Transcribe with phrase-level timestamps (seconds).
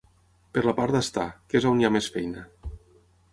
[0.57, 2.47] Per la part d'estar, que és on hi ha més feina.